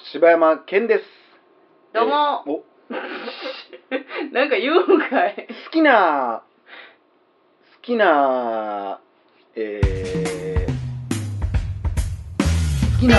[0.00, 1.04] 柴山健です。
[1.92, 2.64] どうもえーお好
[4.32, 5.48] なんか言うんかい。
[5.70, 6.42] きな、
[7.74, 9.00] 好きな、
[9.56, 10.72] えー、
[12.94, 13.16] 好きな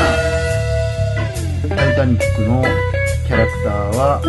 [1.76, 2.64] タイタニックの
[3.28, 4.22] キャラクターは、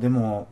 [0.00, 0.48] でも、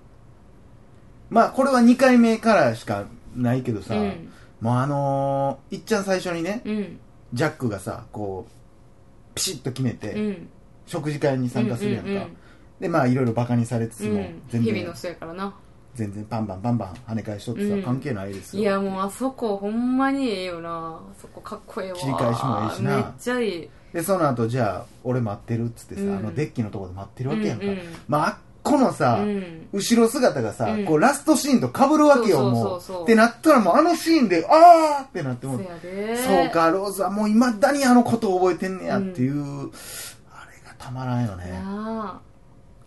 [1.31, 4.29] まあこれは2回目からしかないけどさ、うん。
[4.61, 7.01] もうあのーいっちゃん最初にね、うん。
[7.33, 10.49] ジャックがさ、こう、ピシッと決めて、うん。
[10.87, 12.11] 食事会に参加するやんか。
[12.11, 12.37] うんうん
[12.79, 14.43] で、まあいろいろバカにされつつも、うん。
[14.49, 15.53] 全然日々の、人やからな。
[15.95, 18.63] 全然パンパンパンパン跳ね返しとってさ、うん関係ないですよ。
[18.63, 21.01] いや、もうあそこほんまにええよな。
[21.03, 21.97] あそこかっこええわ。
[21.97, 23.69] 切り返しもええしなめっちゃいい。
[23.93, 27.65] で、その後、じゃあ、俺待ってるっつってさ、うんあのデッキのところで待ってるわけやんか。
[27.65, 28.39] うんうんまあ、
[28.69, 29.69] このさ、うん。
[29.73, 33.03] 後ろ姿がさ、うんこうラストシーンと被るわけよ、もう。
[33.03, 35.67] ってなったらもうあのシーンで、あーってなってもそう。
[35.67, 36.51] そう。
[36.51, 39.71] か、ローズはもう未だにあのことを覚えてんねやっていう、
[40.31, 41.51] あれがたまらんよね。
[41.51, 42.21] な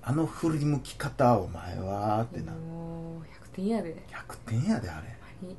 [0.03, 2.21] あの振り向き方、お前は、あ。
[2.23, 2.53] ってな。
[2.53, 3.95] もう、100点やで。
[4.09, 5.07] 100点やで、あれ。
[5.43, 5.55] 何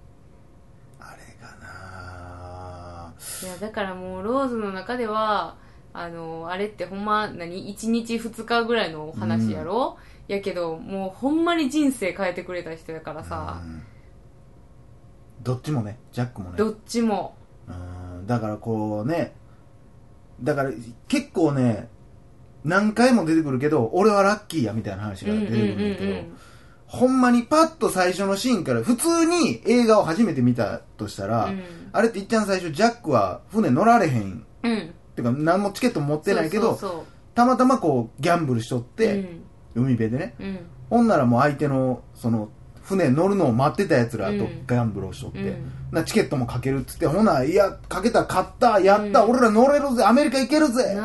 [0.98, 5.56] あれがないや、だからもう、ローズの中では、
[5.92, 13.82] あの、あれってほんま、何 ?1 日2日ぐらいの話やろ、やけど、もうほんまに人生変えてくれた人やからさう、ん
[15.42, 16.56] どっちもね、ジャックもね。
[16.56, 17.34] どっちも。
[17.68, 19.34] うんだからこうね、
[20.40, 20.70] だから
[21.08, 21.88] 結構ね、
[22.64, 26.28] 何回も出てくるけど、俺はラッキーやみたいな話が出てくるんだけど、
[26.86, 31.62] ほんまにパッと最初のシーンから、普通に映画を初めて見たとしたら、うん
[31.94, 34.46] あれっていっちゃん最初、ジャックは船乗られへん。
[34.62, 34.94] うん。
[35.14, 36.78] てか、何もチケット持ってないけど、
[37.34, 39.28] たまたまこう、ギャンブルしとっそうて、
[39.74, 40.34] 海辺でね。
[40.38, 40.46] うん。
[40.46, 40.58] うん。
[40.90, 42.48] ほんならもう相手の、その、
[42.82, 50.96] 船乗るのを待ってた奴らとうんギャンブルをしとって、うんなチケットもかけるっつって、ほないや、かけた、買った、やった、うん俺ら乗れるぜ、アメリカ行けるぜ。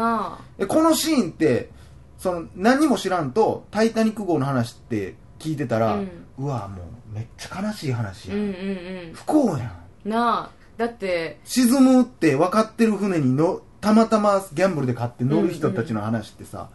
[0.67, 1.69] このシーンって、
[2.17, 6.07] その、何にも知らんと、タイタニック号の話って聞いてたら、う
[6.39, 8.35] うんわ、もう、めっちゃ悲しい話や。
[8.35, 9.13] うんうんうん。
[9.13, 9.71] 不幸や
[10.05, 10.09] ん。
[10.09, 10.49] なあ。
[10.77, 16.69] だって、沈むって分かってる船にの、たまたまギャンブルで買って乗る人たちの話ってさ、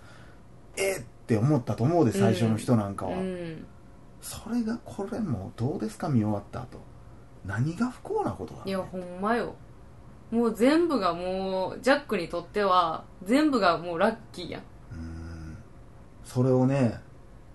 [0.77, 3.19] えーって思ったと思うで、最初の人なんかは。
[3.19, 3.65] うん。
[4.21, 6.79] それがこれもうどうですか見終わった後。
[7.45, 9.55] 何が不幸なことだいや、ほんまよ。
[10.31, 14.63] もう全部がもう、ジャックにとっては、全部がもうラッキーやん。
[14.93, 15.57] うん
[16.25, 17.01] それをね、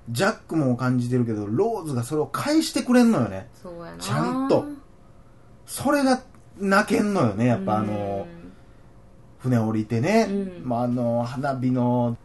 [0.10, 3.50] ジャックも感じてるけど、ローズがそれを返してくれんのよね。
[3.54, 3.98] そうやな。
[3.98, 4.66] ちゃんと
[5.68, 6.22] それが
[6.60, 8.26] 泣けんのよね、やっぱあの、
[9.40, 10.34] 船降りてね、う
[10.66, 12.18] んまあ、あの、花火の、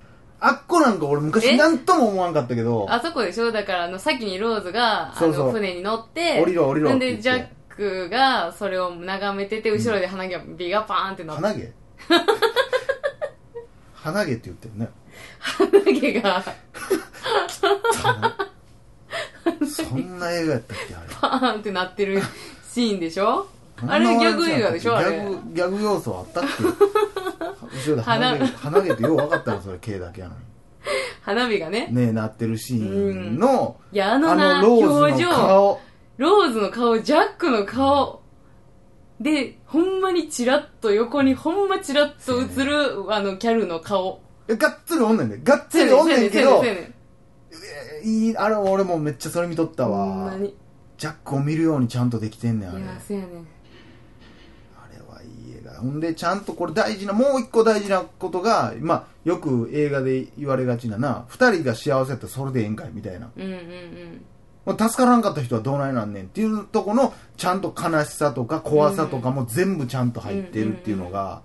[0.44, 1.56] あっこなんか俺昔え？
[1.56, 5.46] なんとも思わんかったけど、あそこでしょだから、あの、先にローズが、あそうそう。
[5.46, 11.72] の、船に乗って、降りろ降りろなんで、ジャックが、それを眺めてて、後ろで花火がパーンってなって、鼻毛？
[13.94, 14.88] 鼻毛って言ってるね。
[15.38, 15.70] 花
[16.00, 16.44] 毛が、
[19.66, 21.06] そんな映画やったっけあれ？
[21.20, 22.20] パーンってなってる
[22.68, 23.46] シーンでしょ？
[23.86, 25.10] あれギャグ映画でしょあれ？
[25.10, 25.28] ギャ。
[25.28, 27.21] グ、ギャグ要素あったっけ？
[27.82, 30.34] 後ろで鼻毛、鼻毛ってよう分かったのそれ、毛だけやの
[31.22, 31.86] 花火がね。
[31.90, 31.94] に。
[31.96, 35.18] ねえ、なってるシーンの、いや、ああのな、のロー表情。
[35.18, 35.80] ズの顔。
[36.18, 38.22] ローズの顔、ジャックの顔。
[39.20, 44.20] で、ほんまにチラッと横にほんまチラッと映る、あの、キャルの顔。
[44.48, 45.38] えがっつりおんねんで。
[45.38, 46.92] がっつりおんねんけどね
[48.02, 50.34] えいい、あれ俺もめっちゃそれ見とったほんわま。
[50.36, 50.56] に。
[50.98, 52.80] ジャックを見るようにちゃんとできてんねん、あれ。
[52.80, 53.46] いや、そうやねん。
[55.82, 63.30] ほんで、ちゃんとこれ大事な、もう一個大事なことが、まあ、よく映画で言われがちなな、二人が幸せやったらそれでええんかいみたいな。
[63.36, 64.78] うんうんうん。
[64.78, 71.42] 助からんかった人はどうないなんねんっていうとこの、ちゃんと悲しさとか怖さとかも全部ちゃんと入ってるっていうのが、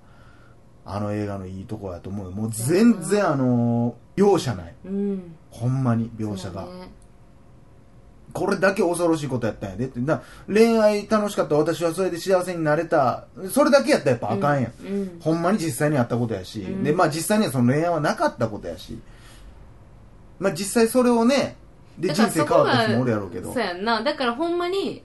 [0.85, 2.31] あの映画のいいとこやと思うよ。
[2.31, 4.75] もう全然あのー、容赦ない。
[4.85, 5.35] うん。
[5.49, 6.65] ほんまに、描写が。
[6.65, 6.89] そうね
[8.37, 9.99] これだけ恐ろしいことやったんやでって。
[9.99, 13.25] だ恋愛楽しかった私はそれで幸せになれた。
[13.49, 14.73] それだけやったらやっぱあかんやん。
[14.85, 18.99] うんうんほんまに実際にあったことやし、うんで、まあ実際にはその恋愛はなかったことやし、
[20.39, 21.57] まあ実際それをね、
[21.97, 23.63] で人生変わった人もおるやろうけどそう。
[23.63, 24.01] やんな。
[24.03, 25.03] だからほんまに、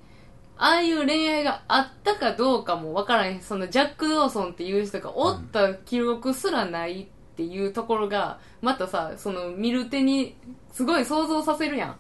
[0.58, 3.40] ああいう恋愛があったかどうかもわからん。
[3.40, 10.36] そのジャック・ドーソンっていう人がおった記録すらないっっていうところが、またさ、その見る手に
[10.72, 11.96] すごい想像させるやん。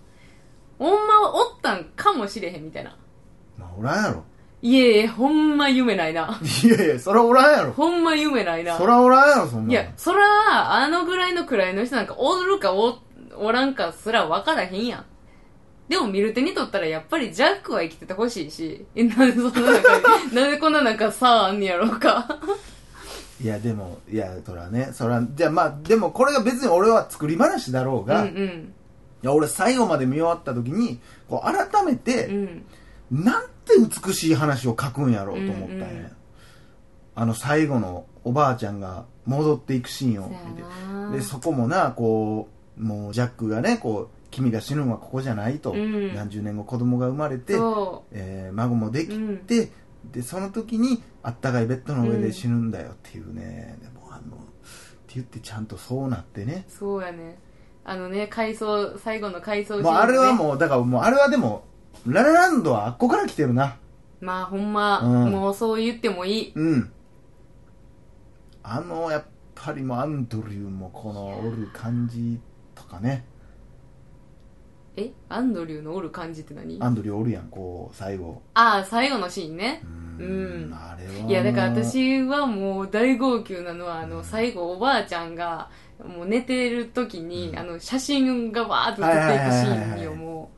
[0.82, 2.96] ほんまはおったんかもしれへんみたいな。
[3.56, 4.24] まあおらんやろ
[4.62, 6.40] いえいえ、ほんま夢ないな。
[6.64, 8.76] いやいやそらおらんやろほんま夢ないな。
[8.76, 12.98] そらおらんやろそんないや、そら、あのぐらいの位の人なんかおるかお、
[13.36, 15.06] おらんかすら分からへんやん。
[15.88, 19.98] でも見る手にとったらやっぱりジャックは生きててほしいし、え、なんでそんな中
[20.28, 22.26] に、 なんでこんななんかさあんねやろうか。
[23.40, 28.74] いやでもいやそらねそらじゃあまあでもこれが別に俺は作り話だろううんが、いうん。
[29.22, 32.64] や俺最後まで見終わった時にこう改めて、うん。
[33.10, 36.12] なんて美しい話を書くんやろうと思ったんや、うんうん。
[37.14, 40.36] あの最後のおばあちゃんが戻っていくシーンを見
[41.12, 41.18] て。
[41.18, 42.48] でそこもなこ
[42.78, 46.14] うもうジャックがねこう君が死ぬのはここじゃないと、うん。
[46.14, 49.16] 何十年後子供が生まれて、そえー孫もできう。
[49.16, 49.36] うん。
[49.38, 49.70] て、
[50.10, 54.40] でその時にあったかいベッドの上で死ぬんだよっていうね、でもあのっ
[55.06, 56.64] て言ってちゃんとそうなってね。
[56.68, 57.38] そうやね。
[57.84, 59.90] あのね、回想、最後の回想シーン、ね。
[59.90, 61.64] もうあれはもうだからもうあれはでも
[62.06, 63.76] ララランドはあっこから来てるな
[64.20, 66.52] まあほんま、うんもうそう言ってもいい。
[66.54, 66.92] うん
[68.62, 69.24] あのやっ
[69.54, 72.38] ぱりもうアンドリューもこのおる感じ
[72.76, 73.24] とかね
[74.96, 76.78] えアンドリューのおる感じって何？
[76.82, 78.42] アンドリューおるやんこう最後。
[78.54, 79.82] ああ、最後のシーンね。
[80.18, 80.74] ううん。
[80.74, 81.28] あれは。
[81.28, 85.70] いや、だから私はもう大号泣なのは、あの、最後おばあちゃんが、
[86.04, 87.58] もう寝てる時に、うん。
[87.58, 90.50] あの、写真がわーっと写っていくシーンにはも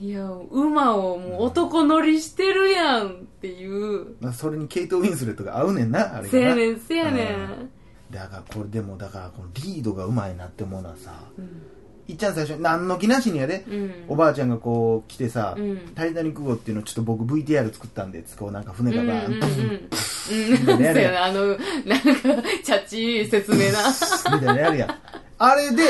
[0.00, 7.64] う、いや、馬をもう男乗りしてるやんっていう、まあそれにケイト・ウィンスレットが合うねんなあれせやねん、せやねうん。
[7.66, 7.70] ん。
[8.10, 11.62] だからこれでもだからこのリードがうまいなって思うのはさうん。
[12.06, 13.92] いっちゃん最初に何の気なしにやで、うん。
[14.08, 19.70] おばあちゃんがこう来てさ、うんタイタニック号っていうのをちょっと僕 VTR 作ったんでこうなんか船うんがバーンと、うんうんうん。
[19.70, 20.66] うん。
[20.66, 23.78] そうやね、あの、なんか、チャチい説明な。
[24.38, 24.94] みたいなのやるやん
[25.38, 25.82] あれで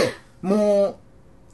[0.42, 0.96] もう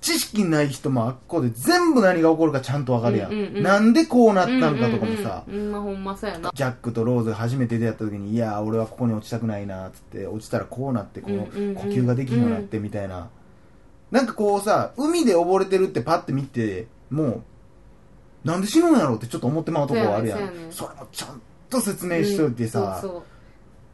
[0.00, 6.50] 知識ない人もあっこで全部何が起こるかちゃんとわかるやん,、うんうんうんなんでこうなったのかとかもさ、うんうんうん、うんまあほんまそうやな。
[6.54, 13.28] ジャックとローズが初めて出会った時にいや俺はここに落ちたくないなっつって落ちたらこうなってこううんうんうん呼吸ができるようになってみたいな、
[14.10, 17.42] なんかこうさ海で溺れてるってパッて見てもう
[18.44, 20.38] なんで死ぬんやろうってちょっと思ってまうとこあるやん。
[20.38, 23.24] そうやねそれもちゃんと説明しといてさ、うんそ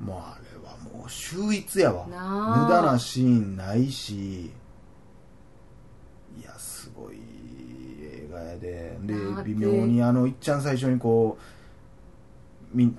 [0.00, 2.06] うもうあれはもう秀逸やわ。
[2.06, 2.12] 無
[2.70, 4.50] 駄なシーンないしい
[6.44, 7.16] やすごい
[8.00, 8.96] 映画やで。
[9.02, 9.14] で
[9.44, 11.55] 微妙にあのいっちゃん最初にこうみ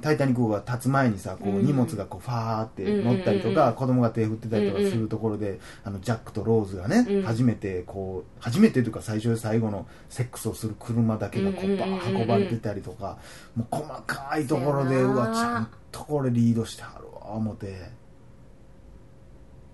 [0.01, 1.65] タイタニック号が立つ前にさこううん。
[1.65, 7.23] 荷物がこうファーって乗ったりとか、子供が手振ってたりとかするところで、あのジャックとローズがね、うん。
[7.23, 13.17] 初めてこう初めてというか最初で最後のセックスをする車だけがこうバー運ばれてたりとか、
[13.55, 18.07] もう細かいところでそうわちゃんとこれリードしてはるわ思って。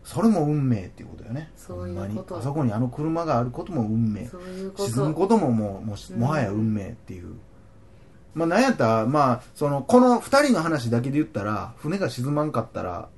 [0.04, 1.50] それも運命っていうことよね。
[1.66, 2.20] ほんまに。
[2.20, 4.30] あそこにあの車があることも運命。
[4.76, 7.36] 沈むことももうももはや運命っていう、
[8.34, 13.10] まあなんやったらまあそのこの2人の話だけで言ったら船が沈まんかったら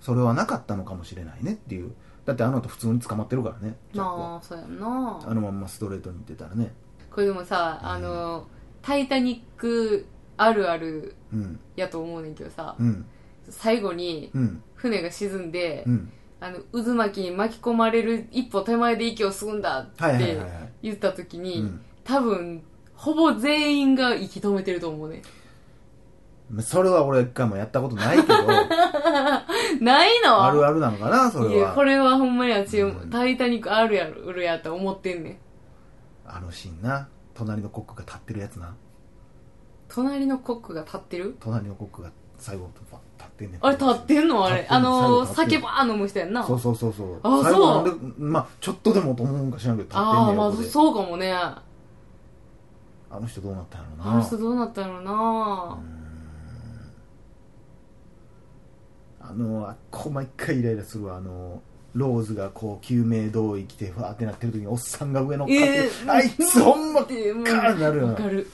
[0.00, 1.92] それはなかったのかもしれないねっていう。
[2.26, 3.76] だってあの後普通に捕まってるからね。
[3.94, 5.20] まあ、そうやんな。
[5.26, 6.72] あのまんまストレートに言ってたらね。
[7.10, 8.46] これでもさ、あの、
[8.82, 11.60] タイタニックあるあるうん。
[11.76, 13.06] やと思うねんけどさ、うん。
[13.48, 14.62] 最後にうん。
[14.74, 16.12] 船が沈んで、うん。
[16.40, 20.38] あの、渦巻きに巻き込まれる一歩手前で息を吸うんだって
[20.82, 21.80] 言った時に、うん。
[22.04, 22.62] 多分、
[22.94, 25.22] ほぼ全員が息止めてると思うね。
[26.60, 28.34] それは俺一回もやったことないけど。
[29.80, 30.44] ないの？
[30.44, 33.10] あるあるなのかなそいや、れはこれはほんまに私、うん。
[33.10, 35.38] タイタニックあるやるやと思ってんねん。
[36.26, 37.08] あのシーンな。
[37.34, 38.74] 隣のコックが立ってるやつな。
[39.88, 41.36] 隣のコックが立ってる？
[41.40, 43.60] 隣のコックが最後立ってんねん。
[43.66, 44.44] あれ立ってんの？
[44.46, 44.54] あれ。
[44.54, 45.58] あ立ってんのの、最後立ってんの。
[45.58, 46.44] 酒ばー飲む人やんな。
[46.44, 47.20] そうそうそうそう。
[47.22, 47.84] あ最後そう。
[47.84, 50.68] なんでまあちょっとでもと思うんか知らんけど立ってんああ、まあねん横で。
[50.68, 51.32] そうかもね。
[51.32, 51.62] あ
[53.16, 54.16] あの人どうなったんやろな。
[54.16, 55.78] の人どうなったんやろな。
[59.20, 61.16] あのあっこ毎回イライラするわ。
[61.16, 61.62] あの
[61.94, 68.12] ローズがこう救命胴衣着てふわーってなってる時におっさんが上乗っかってる、えーあいつほんまガーなるよな。
[68.14, 68.50] わかる。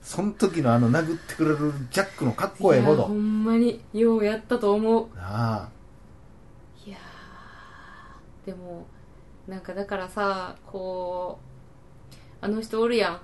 [0.00, 3.04] その時のあの殴ってくれるジャックのかっこええほど。
[3.04, 5.16] ほんまに、ようやったと思う。
[5.16, 5.68] なあ。
[6.86, 8.46] いやー。
[8.46, 8.86] でも
[9.48, 11.53] なんかだからさこう
[12.44, 13.20] あの人おるやん。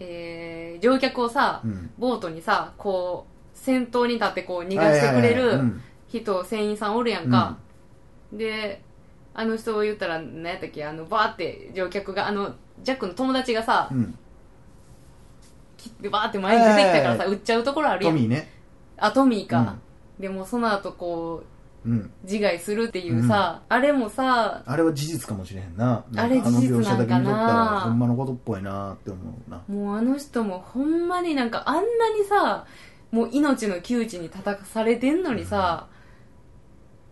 [0.00, 1.90] えー、乗客をさ、うん。
[1.98, 5.34] ボートにさこう先頭に立ってこう逃がしてくれはいはいはい。
[5.34, 5.82] るうん。
[6.08, 7.58] 人船員さんおるやんか、
[8.32, 8.82] で
[9.34, 14.18] あの人を言ったら何やったっけあのバーって乗客があのジャックの友達がさ、うん。
[15.76, 18.14] 切ってバーって前に出てきたからさ、はいはい撃っちゃうところあるやん。
[18.14, 18.50] トミーね。
[18.96, 19.76] あトミーか、
[20.18, 21.44] でもその後こうんう
[22.24, 26.04] 自害するっていうさ、あれもさあれは事実かもしれへんな。
[26.16, 27.80] あれ事実なんかな。
[27.84, 29.62] ほんまのことっぽいなって思うな。
[29.68, 32.66] もうあの人もほんまになんかあんなにさ
[33.10, 35.88] もう命の窮地に叩かされてんのにさ、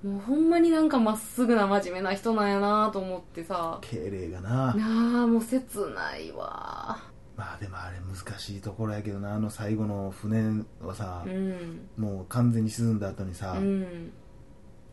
[0.04, 3.78] もうほんまになんかまっすぐな真面目な人なんやなと思ってさ。
[3.80, 4.74] 敬礼がな。
[4.74, 6.98] なあもう切ないわ。
[7.36, 9.34] まあでもあれ難しいところやけどな。
[9.34, 11.88] あの最後の船はさう、ん。
[11.96, 14.12] もう完全に沈んだ後にさ、うん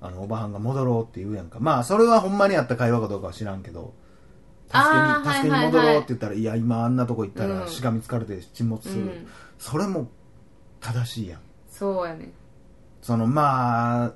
[0.05, 1.59] あのおばはんが戻ろうって言うやんか。
[1.61, 3.93] まあそれはほんまにあった会話かどうかは知らんけど。
[4.67, 7.59] 助けに助けに戻ろうって言ったら、いや今あんなとこ行ったうん。
[7.61, 9.27] らしがみつかれて沈没する、うん。
[9.59, 10.09] それも
[10.81, 11.39] 正しいやん。
[11.69, 12.31] そうやね。
[13.01, 14.13] そのまあ、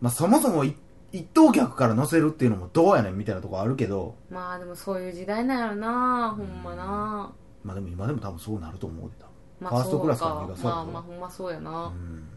[0.00, 0.74] まあそもそもい
[1.12, 4.16] 一等客から乗せるっていうのもどうやねんみたいなとこあるけど。
[4.30, 7.32] まあでもそういう時代なんやろなほんまな。
[7.64, 9.24] まあでも今でも多分そうなると思うで
[9.60, 10.64] まファーストクラスから逃がそう。
[10.64, 12.28] まあまあほんまそうやな、うん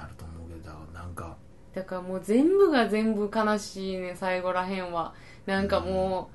[0.00, 1.36] ななると思うけどだからなんか。
[1.74, 5.14] だからもう全部が全部悲しいね最後らへんは。
[5.46, 6.30] なんかも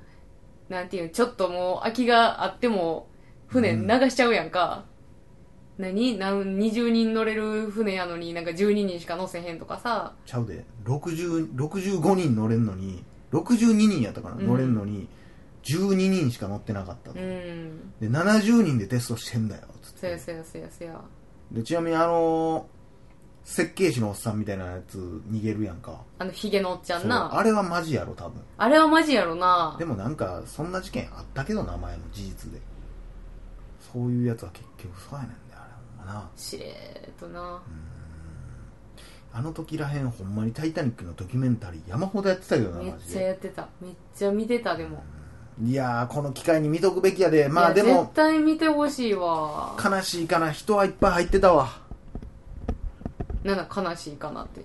[0.70, 3.08] う、なんていうのちょっともう空きがあっても
[3.46, 4.84] 船流しちゃうやんか、
[5.78, 6.16] 何？
[6.18, 10.14] なん20人乗れる船やのになんか12人しか乗せへんとかさ。
[10.24, 10.64] ちゃうで。
[10.84, 14.46] 60 65人乗れんのに62人やったかな、うん。
[14.46, 15.08] 乗れんのに
[15.64, 17.92] 12人しか乗ってなかったと、うん。
[18.00, 19.98] で70人でテストしてんだよつって。
[19.98, 21.00] せやせやせやせや。
[21.52, 22.66] でちなみにあの
[23.48, 24.98] 設計士のおっさんみたいなやつ
[25.30, 26.00] 逃げるやんか。
[26.18, 27.08] あのヒゲのおっちゃんそう。
[27.08, 28.42] なあれはマジやろ多分。
[28.58, 29.76] あれはマジやろな。
[29.78, 32.60] でもなんかそんな事件あったけど名前の事実で。
[33.92, 36.30] そういうやつは結局そうやねんだよあれほんまな。
[36.36, 37.62] しれーっとな。
[39.32, 43.12] あの時らへんほんまに「タイタニック」のドキュメンタリー山ほどやってたけどなめっマジで。
[43.12, 43.68] ちゃやってた。
[43.80, 45.04] めっちゃ見てたでも。
[45.62, 47.48] いやーこの機会に見とくべきやで。
[47.48, 49.76] まあいやでも絶対見てほしいわ。
[49.82, 50.50] 悲しいかな。
[50.50, 51.85] 人はいっぱい入ってたわ
[53.46, 54.62] なんだ悲しいかなって。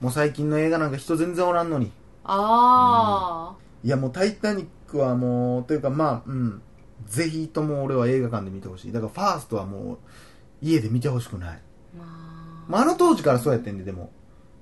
[0.00, 1.92] もう最近の映画なんか人全然おらんのに。
[2.24, 6.62] ああ、いやもう「タイタニック」はもうというかまあうん。
[7.06, 8.92] ぜひとも俺は映画館で見てほしい。
[8.92, 9.98] だからファーストはもう
[10.62, 11.58] 家で見てほしくない、
[11.98, 12.06] まあ。
[12.68, 14.10] まあ、あの当時からそうやってんででも。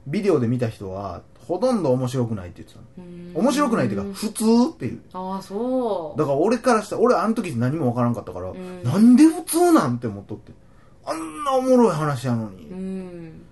[0.06, 3.42] ビデオで見た人はほとんど面白くないって言ってたの。
[3.42, 5.02] 面白くないっていうか普通っていう。
[5.12, 6.18] ああそう。
[6.18, 8.82] だから俺からしたら俺あの時何もわからんかったから、ん。
[8.82, 10.52] なんで普通なんて思っとって。
[11.04, 13.42] あんなおもろい話やのに、うん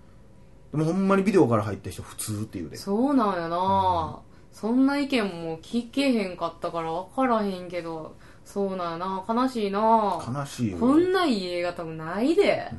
[0.77, 2.77] でもほんまにビデオから入った人普通っていうで。
[2.77, 4.21] そうなんやな、
[4.53, 9.25] そんな意見も聞けへんかったから分からへんけどそうなんやな。
[9.29, 10.23] 悲しいな。
[10.27, 10.79] 悲しいよ。
[10.79, 12.71] こんないい映画多分ないで、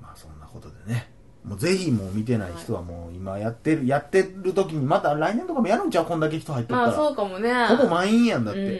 [0.00, 1.10] まあそんなことでね。
[1.44, 6.06] もうぜひもう見てない人はもう今やってるやってる時にまた来年とかもやるんちゃう？
[6.06, 7.66] こんだけ人入っとったまあら、そうかもね。
[7.66, 8.78] ほぼ満員やんだっうんて、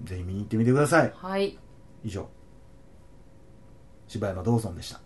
[0.00, 0.06] うん。
[0.06, 1.12] ぜひ見に行ってみてください。
[1.16, 1.56] はい。
[2.04, 2.28] 以上。
[4.08, 5.00] 柴山道尊でした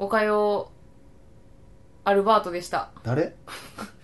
[0.00, 2.88] おかようアルバートでした。
[3.04, 3.36] 誰？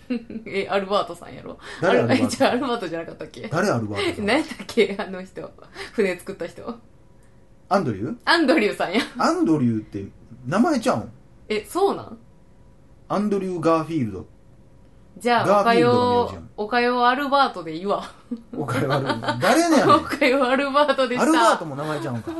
[0.47, 1.59] えアルバートさんやろ？
[1.81, 2.25] 誰アルバート？
[2.25, 3.49] あれじゃあアルバートじゃなかったっけ？
[3.49, 4.27] 誰アルバートさん？
[4.27, 4.97] 何やったっけ？
[4.99, 5.51] あの人。
[5.95, 6.75] 船作った人。
[7.71, 8.17] アンドリュー？
[8.27, 9.01] アンドリューさんや。
[9.19, 10.05] アンドリューって
[10.47, 11.13] 名前ちゃうん？
[11.49, 12.19] えそうなん？
[13.09, 14.27] アンドリュー・ガーフィールド。
[15.19, 18.05] じゃあ、おかガーフィールドの名字やんよう、おかようアルバートでいいわ。
[18.55, 19.91] お金悪い誰やねん？
[19.97, 21.23] おかようアルバートでした。
[21.23, 22.31] アルバートも名前ちゃうんか